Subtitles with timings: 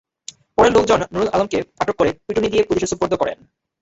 [0.55, 3.37] পরে লোকজন নুরুল আলমকে আটক করে পিটুনি দিয়ে পুলিশে সোপর্দ করেন।